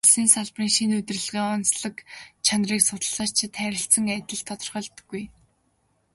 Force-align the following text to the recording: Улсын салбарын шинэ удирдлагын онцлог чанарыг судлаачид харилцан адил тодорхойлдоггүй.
Улсын 0.05 0.27
салбарын 0.35 0.71
шинэ 0.75 0.95
удирдлагын 0.99 1.53
онцлог 1.55 1.95
чанарыг 2.45 2.81
судлаачид 2.85 3.53
харилцан 3.59 4.05
адил 4.17 4.41
тодорхойлдоггүй. 4.47 5.23